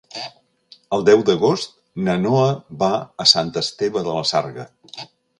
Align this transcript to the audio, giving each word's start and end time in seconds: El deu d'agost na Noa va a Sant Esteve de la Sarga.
El 0.95 1.03
deu 1.09 1.19
d'agost 1.25 1.75
na 2.07 2.15
Noa 2.21 2.47
va 2.83 2.89
a 3.25 3.27
Sant 3.33 3.51
Esteve 3.63 4.03
de 4.09 4.15
la 4.17 4.25
Sarga. 4.31 4.65